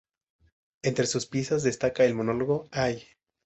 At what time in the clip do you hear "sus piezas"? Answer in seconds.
1.05-1.61